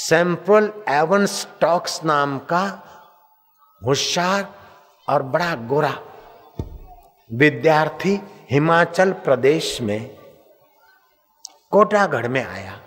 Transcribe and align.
Sample 0.00 0.70
Avon 0.88 1.26
stocks 1.26 2.00
नाम 2.04 2.38
का 2.38 2.60
होशियार 3.82 4.48
और 5.08 5.22
बड़ा 5.22 5.54
गोरा 5.54 5.92
विद्यार्थी 7.30 8.20
हिमाचल 8.50 9.12
प्रदेश 9.12 9.80
में 9.82 10.10
कोटागढ़ 11.70 12.28
में 12.28 12.44
आया। 12.44 12.78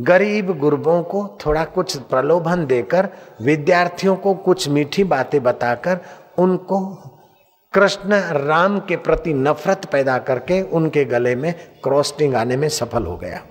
गरीब 0.00 0.58
गुरबों 0.58 1.02
को 1.02 1.38
थोड़ा 1.46 1.64
कुछ 1.64 1.96
प्रलोभन 1.96 2.66
देकर, 2.66 3.08
विद्यार्थियों 3.42 4.16
को 4.16 4.34
कुछ 4.34 4.68
मीठी 4.68 5.04
बातें 5.04 5.42
बताकर, 5.42 6.00
उनको 6.38 6.80
कृष्ण 7.74 8.20
राम 8.46 8.78
के 8.80 8.96
प्रति 8.96 9.34
नफरत 9.34 9.84
पैदा 9.84 10.18
करके 10.18 10.60
उनके 10.62 11.04
गले 11.04 11.34
में 11.34 11.52
क्रॉस्टिंग 11.82 12.34
आने 12.34 12.56
में 12.56 12.68
सफल 12.68 13.06
हो 13.06 13.16
गया। 13.16 13.42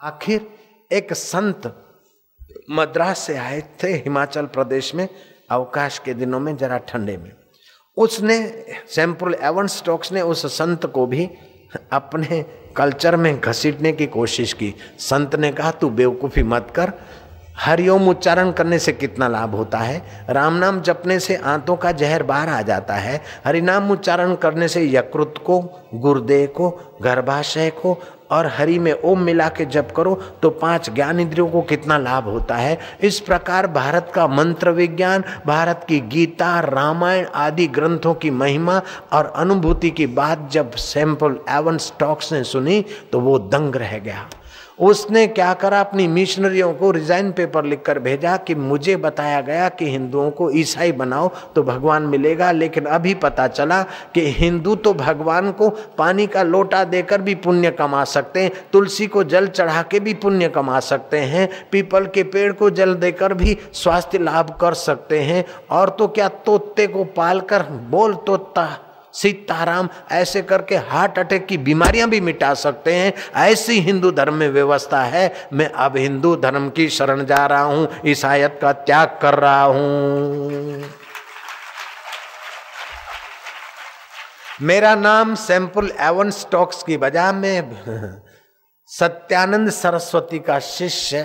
आखिर 0.00 0.50
एक 0.92 1.12
संत 1.12 1.74
मद्रास 2.70 3.18
से 3.18 3.36
आए 3.36 3.62
थे, 3.82 3.88
हिमाचल 3.88 4.46
प्रदेश 4.46 4.94
में, 4.94 5.08
अवकाश 5.50 5.98
के 5.98 6.14
दिनों 6.14 6.40
में, 6.40 6.56
जरा 6.56 6.78
ठंडे 6.78 7.16
में। 7.16 7.32
उसने, 7.96 8.64
सैंपल 8.88 9.36
एवन 9.42 9.66
स्टॉक्स 9.66 10.12
ने 10.12 10.22
उस 10.22 10.46
संत 10.46 10.86
को 10.86 11.06
भी 11.06 11.30
अपने 11.92 12.44
कल्चर 12.76 13.16
में 13.16 13.40
घसीटने 13.40 13.92
की 13.92 14.06
कोशिश 14.06 14.52
की। 14.52 14.74
संत 14.98 15.36
ने 15.36 15.52
कहा, 15.52 15.70
तू 15.70 15.90
बेवकूफ़ी 15.90 16.42
मत 16.42 16.72
कर। 16.76 16.92
हरिओम 17.56 18.08
उच्चारण 18.08 18.52
करने 18.52 18.78
से 18.78 18.92
कितना 18.92 19.28
लाभ 19.28 19.54
होता 19.54 19.78
है? 19.78 20.26
राम 20.30 20.54
नाम 20.54 20.80
जपने 20.80 21.20
से 21.20 21.36
आंतों 21.36 21.76
का 21.76 21.92
जहर 21.92 22.22
बाहर 22.22 22.48
आ 22.48 22.62
जाता 22.62 22.94
है। 22.94 23.22
हरिनाम 23.46 23.90
उच्चारण 23.90 24.34
करने 24.34 24.68
से 24.68 24.90
यकृत 24.90 25.34
को 25.46 25.60
गुर्दे 25.94 26.46
को, 26.46 26.98
गर्भाशय 27.02 27.70
को 27.70 28.02
और 28.30 28.46
हरि 28.56 28.78
में 28.78 28.92
ओम 28.94 29.22
मिला 29.22 29.48
के 29.48 29.64
जप 29.66 29.92
करो 29.96 30.14
तो 30.42 30.50
पाँच 30.50 30.90
ज्ञान 30.90 31.20
इंद्रियों 31.20 31.48
को 31.48 31.62
कितना 31.62 31.98
लाभ 31.98 32.24
होता 32.24 32.56
है। 32.56 32.78
इस 33.00 33.20
प्रकार 33.20 33.66
भारत 33.66 34.10
का 34.14 34.26
मंत्र 34.28 34.70
विज्ञान, 34.70 35.24
भारत 35.46 35.84
की 35.88 36.00
गीता, 36.08 36.58
रामायण 36.60 37.26
आदि 37.34 37.66
ग्रंथों 37.68 38.14
की 38.14 38.30
महिमा 38.32 38.80
और 39.12 39.32
अनुभूति 39.36 39.90
की 39.90 40.06
बात 40.14 40.48
जब 40.52 40.70
सैंपल 40.72 41.38
एवं 41.50 41.78
स्टॉक्स 41.80 42.32
ने 42.32 42.42
सुनी 42.44 42.84
तो 43.12 43.20
वो 43.20 43.38
दंग 43.38 43.76
रह 43.76 43.98
गया। 43.98 44.28
उसने 44.78 45.26
क्या 45.26 45.52
करा? 45.54 45.80
अपनी 45.80 46.06
मिशनरियों 46.08 46.72
को 46.74 46.90
रिजाइन 46.90 47.30
पेपर 47.32 47.64
लिखकर 47.64 47.98
भेजा 47.98 48.36
कि 48.36 48.54
मुझे 48.54 48.96
बताया 48.96 49.40
गया 49.40 49.68
कि 49.68 49.90
हिंदुओं 49.90 50.30
को 50.30 50.50
ईसाई 50.50 50.92
बनाओ 50.92 51.30
तो 51.54 51.62
भगवान 51.62 52.02
मिलेगा, 52.02 52.50
लेकिन 52.52 52.84
अभी 52.86 53.14
पता 53.14 53.46
चला 53.48 53.82
कि 54.14 54.26
हिंदू 54.32 54.74
तो 54.76 54.94
भगवान 54.94 55.50
को 55.52 55.68
पानी 55.98 56.26
का 56.26 56.42
लोटा 56.42 56.84
देकर 56.84 57.20
भी 57.20 57.34
पुण्य 57.36 57.70
कमा 57.70 58.04
सकते 58.06 58.42
हैं, 58.42 58.50
तुलसी 58.72 59.06
को 59.06 59.24
जल 59.24 59.48
चढ़ा 59.48 59.82
के 59.82 60.00
भी 60.00 60.14
पुण्य 60.14 60.48
कमा 60.48 60.80
सकते 60.80 61.18
हैं, 61.18 61.48
पीपल 61.72 62.06
के 62.06 62.22
पेड़ 62.24 62.52
को 62.52 62.70
जल 62.70 62.94
देकर 62.96 63.34
भी 63.34 63.56
स्वास्थ्य 63.72 64.18
लाभ 64.18 64.56
कर 64.60 64.74
सकते 64.74 65.20
हैं, 65.20 65.44
और 65.70 65.88
तो 65.88 66.08
क्या 66.08 66.28
तोते 66.28 66.86
को 66.86 67.04
पालकर 67.06 67.62
बोल 67.90 68.14
तोता 68.26 68.68
सीताराम 69.14 69.88
ऐसे 70.12 70.42
करके 70.42 70.76
हार्ट 70.76 71.18
अटैक 71.18 71.46
की 71.46 71.58
बीमारियाँ 71.58 72.08
भी 72.08 72.20
मिटा 72.20 72.52
सकते 72.54 72.94
हैं। 72.94 73.12
ऐसी 73.42 73.78
हिंदू 73.80 74.10
धर्म 74.10 74.34
में 74.34 74.48
व्यवस्था 74.48 75.02
है। 75.02 75.48
मैं 75.52 75.68
अब 75.68 75.96
हिंदू 75.96 76.34
धर्म 76.36 76.68
की 76.70 76.88
शरण 76.88 77.24
जा 77.24 77.44
रहा 77.46 77.62
हूँ 77.62 77.88
ईसाइत 78.06 78.58
का 78.62 78.72
त्याग 78.72 79.18
कर 79.22 79.34
रहा 79.34 79.62
हूँ। 79.62 80.84
मेरा 84.62 84.94
नाम 84.94 85.34
सैंपल 85.34 85.90
एवन 86.00 86.30
स्टॉक्स 86.30 86.82
की 86.82 86.96
बजाय 86.96 87.32
में 87.32 88.22
सत्यानंद 88.90 89.70
सरस्वती 89.70 90.38
का 90.38 90.58
शिष्य 90.58 91.22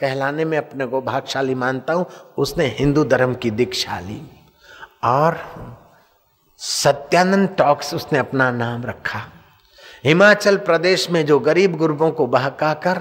कहलाने 0.00 0.44
में 0.44 0.56
अपने 0.58 0.86
को 0.86 1.00
भागशाली 1.02 1.54
मानता 1.54 1.92
हूँ। 1.92 2.06
उसने 2.38 2.66
हिंदू 2.78 3.04
धर्म 3.04 3.34
की 3.34 3.50
दीक्षा 3.50 3.98
ली। 4.00 4.20
और 5.04 5.38
सत्यानंद 6.64 7.48
टॉक्स 7.58 7.94
उसने 7.94 8.18
अपना 8.18 8.50
नाम 8.50 8.84
रखा। 8.84 9.20
हिमाचल 10.04 10.56
प्रदेश 10.56 11.08
में 11.10 11.24
जो 11.26 11.38
गरीब 11.38 11.76
गुरबों 11.76 12.10
को 12.10 12.26
बहकाकर, 12.26 12.98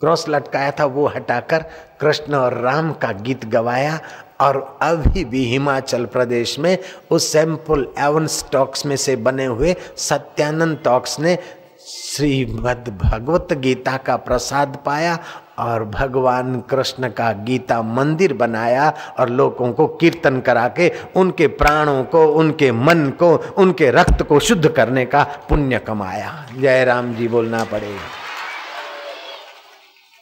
क्रॉस 0.00 0.24
लटकाया 0.28 0.70
था, 0.70 0.84
वो 0.84 1.06
हटाकर 1.06 1.64
कृष्ण 2.00 2.34
और 2.34 2.56
राम 2.58 2.92
का 2.92 3.12
गीत 3.12 3.44
गवाया 3.44 3.98
और 4.40 4.78
अभी 4.82 5.24
भी 5.24 5.44
हिमाचल 5.44 6.04
प्रदेश 6.06 6.58
में 6.58 6.76
उस 7.10 7.32
सैंपल 7.32 7.86
एवन 7.98 8.26
स्टॉक्स 8.26 8.86
में 8.86 8.96
से 8.96 9.16
बने 9.16 9.46
हुए 9.46 9.74
सत्यानंद 9.98 10.78
टॉक्स 10.84 11.18
ने 11.20 11.38
श्रीमद 11.86 12.88
भगवत 13.02 13.52
गीता 13.52 13.96
का 13.96 14.16
प्रसाद 14.16 14.78
पाया 14.86 15.18
और 15.60 15.84
भगवान 15.84 16.60
कृष्ण 16.60 17.08
का 17.08 17.32
गीता 17.32 17.82
मंदिर 17.82 18.32
बनाया 18.32 18.92
और 19.18 19.28
लोगों 19.28 19.72
को 19.72 19.86
कीर्तन 19.86 20.40
करा 20.40 20.68
के 20.68 20.92
उनके 21.16 21.46
प्राणों 21.46 22.04
को, 22.04 22.26
उनके 22.26 22.72
मन 22.72 23.08
को, 23.18 23.34
उनके 23.36 23.90
रक्त 23.90 24.22
को 24.22 24.38
शुद्ध 24.40 24.68
करने 24.68 25.04
का 25.06 25.22
पुण्य 25.48 25.78
कमाया। 25.78 26.46
जय 26.58 26.84
राम 26.84 27.14
जी, 27.14 27.28
बोलना 27.28 27.64
पड़ेगा 27.64 28.18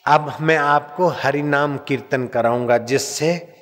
अब 0.06 0.32
मैं 0.40 0.56
आपको 0.56 1.08
हरि 1.08 1.42
नाम 1.42 1.76
कीर्तन 1.76 2.26
कराऊँगा, 2.26 2.78
जिससे 2.78 3.54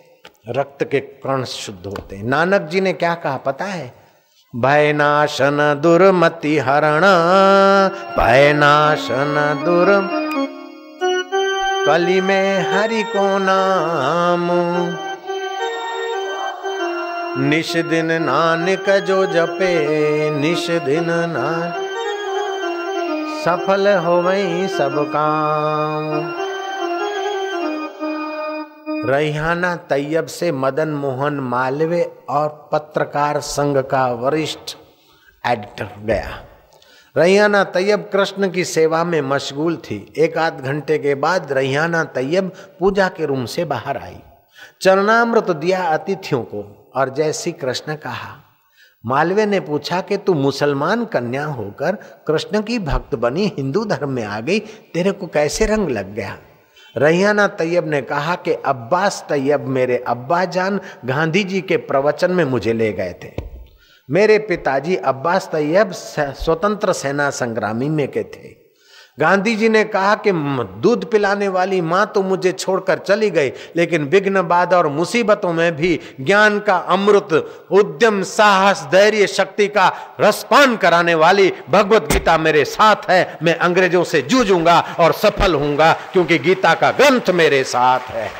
रक्त 0.48 0.84
के 0.84 1.00
कण 1.00 1.44
शुद्ध 1.44 1.86
होते 1.86 2.16
हैं। 2.16 2.24
नानक 2.24 2.62
जी 2.62 2.80
ने 2.80 2.92
क्या 2.92 3.14
कहा 3.14 3.36
पता 3.36 3.64
है? 3.64 3.92
भयनाशन 4.56 5.58
दुर्मति 5.82 6.58
हरण, 6.58 7.04
भयनाशन 8.16 9.34
दुर 9.64 10.15
कली 11.86 12.20
में 12.20 12.72
हरि 12.72 13.02
को 13.02 13.38
नाम। 13.38 14.48
निश 17.44 17.76
दिन 17.76 18.22
नानक 18.22 18.90
जो 18.90 19.26
जपे, 19.26 20.30
निश 20.30 20.70
दिन 20.70 21.06
नान। 21.08 21.86
सफल 23.44 23.96
हो 23.96 24.12
वही 24.12 24.68
सब 24.68 25.12
काम। 25.16 26.34
रैहाना 29.10 29.76
तैयब 29.76 30.26
से 30.26 30.52
मदन 30.52 30.88
मोहन 30.88 31.34
मालवे 31.34 32.18
और 32.28 32.68
पत्रकार 32.72 33.40
संघ 33.40 33.78
का 33.78 34.06
वरिष्ठ 34.06 34.76
एडिटर 35.46 35.88
गया। 35.98 36.45
रैयाना 37.18 37.64
तैयब 37.64 38.10
कृष्ण 38.12 38.50
की 38.50 38.64
सेवा 38.64 39.04
में 39.04 39.20
मशगूल 39.20 39.76
थी। 39.76 40.12
एक 40.18 40.38
आध 40.38 40.60
घंटे 40.60 40.98
के 40.98 41.14
बाद 41.14 41.52
रैयाना 41.52 42.04
तैयब 42.04 42.52
पूजा 42.80 43.08
के 43.08 43.26
रूम 43.26 43.44
से 43.44 43.64
बाहर 43.64 43.96
आई। 43.96 44.16
चरणामृत 44.80 45.50
दिया 45.50 45.82
अतिथियों 45.82 46.42
को 46.42 46.92
और 46.96 47.08
जैसी 47.08 47.52
कृष्ण 47.52 47.94
कहा, 47.94 48.36
मालवे 49.06 49.46
ने 49.46 49.60
पूछा 49.60 50.00
कि 50.00 50.16
तू 50.16 50.34
मुसलमान 50.34 51.04
कन्या 51.04 51.44
होकर 51.44 51.92
कृष्ण 52.26 52.62
की 52.62 52.78
भक्त 52.78 53.14
बनी 53.14 53.52
हिंदू 53.56 53.84
धर्म 53.84 54.08
में 54.08 54.24
आ 54.24 54.40
गई, 54.40 54.58
तेरे 54.94 55.12
को 55.12 55.26
कैसे 55.26 55.66
रंग 55.66 55.88
लग 55.88 56.14
गया? 56.14 56.38
रैयाना 56.96 57.46
तैयब 57.46 57.88
ने 57.88 58.02
कहा 58.02 58.34
कि, 58.34 58.52
अब्बास 58.52 59.26
तैयब 59.28 59.60
मेरे 59.60 60.04
अब्बा 60.08 60.44
जान 60.44 60.80
गांधी 61.04 61.44
जी 61.44 61.60
के 61.60 61.76
प्रवचन 61.76 62.30
में 62.30 62.44
मुझे 62.44 62.72
ले 62.72 62.92
गए 62.92 63.14
थे। 63.24 63.55
मेरे 64.08 64.38
पिताजी 64.38 64.96
अब्बास 64.96 65.48
तैयब 65.52 65.92
स्वतंत्र 65.92 66.92
सेना 66.92 67.28
संग्रामी 67.30 67.88
में 67.88 68.06
के 68.08 68.22
थे। 68.24 68.54
गांधी 69.18 69.54
जी 69.56 69.68
ने 69.68 69.82
कहा 69.84 70.14
कि 70.16 70.32
दूध 70.80 71.10
पिलाने 71.10 71.48
वाली 71.48 71.80
माँ 71.80 72.04
तो 72.14 72.22
मुझे 72.22 72.52
छोड़कर 72.52 72.98
चली 72.98 73.30
गई, 73.30 73.52
लेकिन 73.76 74.04
विघ्न 74.04 74.42
बाद 74.42 74.74
और 74.74 74.88
मुसीबतों 74.88 75.52
में 75.52 75.76
भी 75.76 75.98
ज्ञान 76.20 76.58
का 76.60 76.76
अमृत, 76.76 77.32
उद्यम, 77.72 78.22
साहस, 78.22 78.86
धैर्य, 78.92 79.26
शक्ति 79.26 79.68
का 79.68 79.92
रसपान 80.20 80.76
कराने 80.76 81.14
वाली 81.16 81.52
भगवत 81.70 82.12
गीता 82.12 82.38
मेरे 82.38 82.64
साथ 82.64 83.10
है। 83.10 83.38
मैं 83.42 83.56
अंग्रेज़ों 83.58 84.04
से 84.04 84.22
जूझूँगा 84.22 84.80
और 85.00 85.12
सफल 85.14 85.54
हूँगा 85.54 85.92
क्योंकि 86.12 86.38
गीता 86.38 86.74
का 86.74 86.90
ग्रंथ 86.92 87.30
मेरे 87.34 87.62
साथ 87.64 88.10
है। 88.10 88.30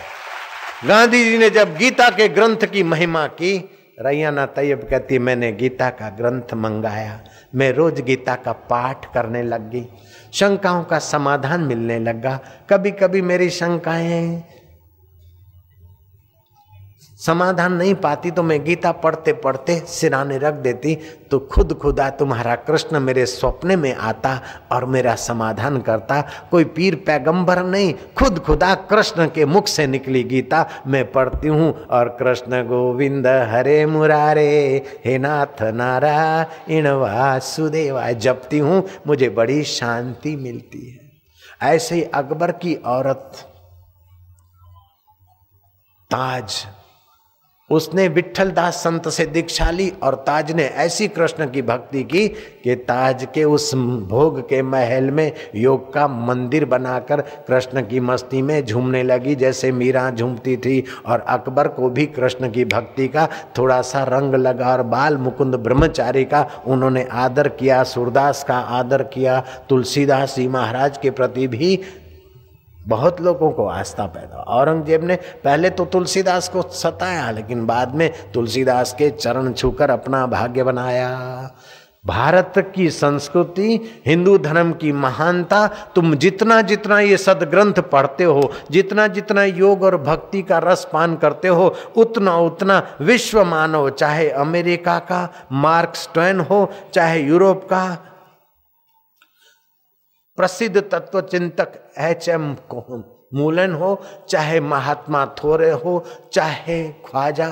गांधी 0.87 1.25
जी 1.25 1.39
ने 1.39 1.51
जब 1.51 1.77
गीता 1.77 2.11
के 2.11 2.29
ग्रंथ 2.29 2.67
की 2.67 2.83
महिमा 2.83 3.27
की 3.27 3.59
रैयाना 4.01 4.47
तैयब 4.47 4.89
कहती, 4.91 5.19
मैंने 5.19 5.53
गीता 5.53 5.91
का 5.91 6.11
ग्रंथ 6.11 6.55
मंगाया। 6.55 7.21
मैं 7.55 7.73
रोज 7.73 8.01
गीता 8.01 8.35
का 8.35 8.53
पाठ 8.53 9.15
करने 9.15 9.43
लग 9.43 9.71
गई। 9.71 9.89
शंकाओं 10.33 10.85
का 10.85 10.99
समाधान 10.99 11.61
मिलने 11.61 11.99
लगा। 11.99 12.41
कभी 12.71 12.91
कभी 12.91 13.23
मेरी 13.23 13.51
शंकाएँ 13.51 14.45
समाधान 17.27 17.73
नहीं 17.73 17.95
पाती 17.97 18.31
तो 18.31 18.43
मैं 18.43 18.63
गीता 18.65 18.93
पढ़ते 18.95 19.33
पढ़ते 19.35 19.79
सिराने 19.89 20.39
रख 20.39 20.55
देती। 20.57 20.95
तो 21.31 21.39
खुद 21.53 21.73
खुदा 21.75 22.09
तुम्हारा 22.13 22.55
कृष्ण 22.57 23.01
मेरे 23.01 23.25
स्वप्न 23.27 23.79
में 23.79 23.95
आता 23.95 24.41
और 24.73 24.85
मेरा 24.87 25.15
समाधान 25.17 25.81
करता। 25.83 26.21
कोई 26.51 26.65
पीर 26.67 26.95
पैगंबर 27.07 27.63
नहीं, 27.65 27.93
खुद 28.19 28.39
खुदा 28.39 28.75
कृष्ण 28.91 29.27
के 29.29 29.45
मुख 29.47 29.67
से 29.67 29.87
निकली 29.87 30.23
गीता। 30.25 30.65
मैं 30.87 31.05
पढ़ती 31.13 31.49
हूँ 31.49 31.73
और 31.87 32.09
कृष्ण 32.21 32.63
गोविंद 32.67 33.27
हरे 33.27 33.85
मुरारे, 33.87 34.83
हे 35.05 35.19
नाथ 35.19 35.63
नारायण 35.75 36.89
वासुदेवा, 36.91 38.11
जपती 38.13 38.59
हूँ, 38.59 38.83
मुझे 39.07 39.29
बड़ी 39.31 39.63
शांति 39.65 40.37
मिलती 40.39 40.87
है। 40.87 41.05
ऐसे 41.67 41.95
ही 41.95 42.03
अकबर 42.15 42.53
की 42.55 42.75
औरत, 42.87 43.33
ताज 46.11 46.65
उसने 47.71 48.07
विठल 48.09 48.51
दास 48.51 48.75
संत 48.75 49.09
से 49.09 49.25
दीक्षा 49.27 49.71
ली 49.71 49.89
और 50.03 50.15
ताज 50.27 50.51
ने 50.53 50.65
ऐसी 50.77 51.09
कृष्ण 51.09 51.47
की 51.51 51.63
भक्ति 51.63 52.03
की 52.03 52.27
कि 52.65 52.75
ताज 52.89 53.27
के 53.35 53.45
उस 53.45 53.75
भोग 54.09 54.41
के 54.49 54.61
महल 54.63 55.11
में 55.11 55.33
योग 55.55 55.93
का 55.95 56.07
मंदिर 56.09 56.65
बनाकर 56.65 57.21
कृष्ण 57.49 57.83
की 57.83 58.01
मस्ती 58.01 58.43
में 58.43 58.65
झूमने 58.65 59.03
लगी, 59.03 59.35
जैसे 59.35 59.73
मीरा 59.73 60.11
झूमती 60.11 60.57
थी। 60.57 60.85
और 61.07 61.21
अकबर 61.21 61.69
को 61.69 61.91
भी 61.91 62.07
कृष्ण 62.07 62.51
की 62.51 62.65
भक्ति 62.65 63.09
का 63.09 63.29
थोड़ा 63.59 63.83
सा 63.83 64.05
रंग 64.05 64.35
लगा 64.35 64.73
और 64.73 64.83
बाल 64.85 65.17
मुकुंद 65.17 65.55
ब्रह्मचारी 65.57 66.25
का 66.25 66.47
उन्होंने 66.67 67.07
आदर 67.13 67.49
किया, 67.49 67.83
सूरदास 67.83 68.45
का 68.45 68.59
आदर 68.59 69.03
किया, 69.05 69.41
तुलसीदास 69.69 70.37
जी 70.37 70.49
महाराज 70.49 70.99
के 70.99 71.11
प्रति 71.11 71.47
भी 71.49 71.79
बहुत 72.87 73.21
लोगों 73.21 73.51
को 73.51 73.67
आस्था 73.67 74.07
पैदा। 74.07 74.43
औरंगज़ेब 74.51 75.05
ने 75.05 75.17
पहले 75.45 75.71
तो 75.71 75.85
तुलसीदास 75.85 76.49
को 76.49 76.63
सताया, 76.63 77.31
लेकिन 77.31 77.67
बाद 77.67 77.95
में 77.95 78.11
तुलसीदास 78.35 78.93
के 78.93 79.11
चरण 79.11 79.53
छूकर 79.53 79.91
अपना 79.91 80.27
भाग्य 80.27 80.63
बनाया। 80.63 81.51
भारत 82.05 82.53
की 82.75 82.89
संस्कृति, 82.91 83.81
हिंदू 84.07 84.37
धर्म 84.39 84.73
की 84.73 84.93
महानता, 84.93 85.67
तुम 85.95 86.15
जितना 86.15 86.61
जितना 86.63 86.99
ये 87.01 87.17
सदग्रंथ 87.17 87.81
पढ़ते 87.83 88.25
हो, 88.25 88.51
जितना 88.71 89.07
जितना 89.09 89.45
योग 89.45 89.83
और 89.83 89.97
भक्ति 90.03 90.43
का 90.43 90.59
रस 90.59 90.87
पान 90.93 91.17
करते 91.17 91.49
हो, 91.49 91.75
उतना 91.97 92.37
उतना 92.39 92.83
विश्व 93.01 93.45
मानव 93.45 93.89
चाहे 93.91 94.29
अमेरिका 94.31 94.99
का 95.01 95.29
मार्क्स 95.53 96.09
ट्वेन 96.15 96.41
हो, 96.41 96.69
चाहे 96.95 97.21
यूरोप 97.21 97.65
का 97.65 97.87
प्रसिद्ध 100.37 100.81
तत्व 100.81 101.21
चिंतक 101.21 101.73
एच 101.99 102.29
एम 102.29 102.55
को 102.55 103.03
मूलन 103.35 103.73
हो, 103.75 104.03
चाहे 104.29 104.61
महात्मा 104.61 105.25
थोरे 105.39 105.71
हो, 105.71 106.05
चाहे 106.33 106.83
ख्वाजा। 107.07 107.49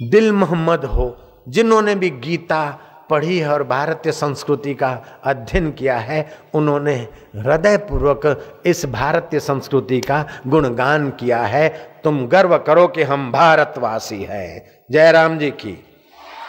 दिल 0.00 0.32
मोहम्मद 0.32 0.84
हो, 0.84 1.16
जिन्होंने 1.48 1.94
भी 1.94 2.10
गीता 2.10 2.62
पढ़ी 3.10 3.38
है 3.38 3.48
और 3.48 3.62
भारतीय 3.64 4.12
संस्कृति 4.12 4.74
का 4.74 4.90
अध्ययन 5.24 5.70
किया 5.72 5.98
है, 5.98 6.20
उन्होंने 6.54 6.94
हृदय 7.36 7.76
पूर्वक 7.76 8.62
इस 8.66 8.84
भारतीय 8.86 9.40
संस्कृति 9.40 10.00
का 10.00 10.24
गुणगान 10.46 11.10
किया 11.10 11.42
है। 11.42 11.68
तुम 12.04 12.26
गर्व 12.26 12.58
करो 12.58 12.86
कि 12.88 13.02
हम 13.02 13.30
भारतवासी 13.32 14.22
हैं। 14.22 14.84
जयराम 14.90 15.38
जी 15.38 15.50
की, 15.50 15.76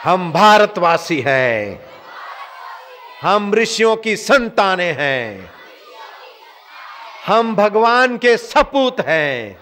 हम 0.03 0.31
भारतवासी 0.31 1.19
हैं। 1.21 1.90
हम 3.21 3.53
ऋषियों 3.53 3.95
की 3.95 4.17
संताने 4.17 4.91
हैं। 4.91 5.53
हम 7.25 7.55
भगवान 7.55 8.17
के 8.17 8.37
सपूत 8.37 8.95
हैं। 8.99 9.59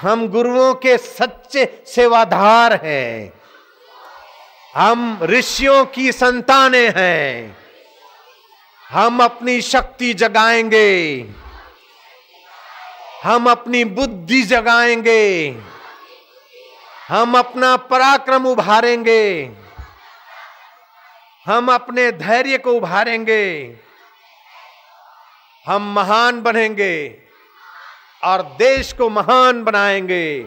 हम 0.00 0.28
गुरुओं 0.28 0.74
के 0.74 0.98
सच्चे 0.98 1.84
सेवाधार 1.86 2.80
हैं। 2.84 3.32
हम 4.74 5.18
ऋषियों 5.22 5.84
की 5.84 6.12
संताने 6.12 6.88
हैं। 6.88 7.56
हम 8.90 9.24
अपनी 9.24 9.62
शक्ति 9.62 10.14
जगाएँगे। 10.14 11.26
हम 13.24 13.50
अपनी 13.50 13.84
बुद्धि 13.84 14.42
जगाएँगे। 14.42 15.56
हम 17.08 17.38
अपना 17.38 17.76
पराक्रम 17.76 18.46
उभारेंगे। 18.46 19.50
हम 21.46 21.72
अपने 21.72 22.12
धैर्य 22.12 22.58
को 22.58 22.72
उभारेंगे। 22.72 23.76
हम 25.66 25.94
महान 25.94 26.40
बनेंगे 26.42 27.18
और 28.24 28.42
देश 28.42 28.92
को 28.92 29.08
महान 29.10 29.62
बनाएँगे। 29.64 30.46